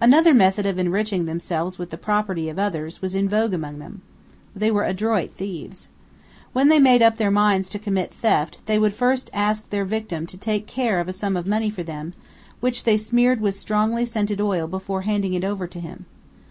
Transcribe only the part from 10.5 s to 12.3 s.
care of a sum of money for them,